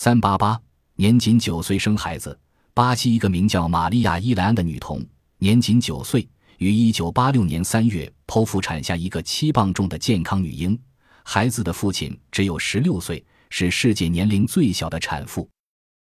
[0.00, 0.56] 三八八
[0.94, 2.38] 年仅九岁生孩子
[2.72, 5.04] 巴西一个名叫玛利亚伊莱安的女童
[5.38, 6.24] 年仅九岁
[6.58, 10.78] 于一九八六年三月剖腹产下一个七磅重的健康女婴。
[11.24, 15.50] 孩子的父亲只有十六岁是世界年龄最小的产妇。